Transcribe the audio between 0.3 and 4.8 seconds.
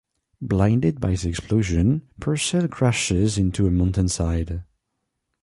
Blinded by the explosion, Purcell crashes into a mountainside.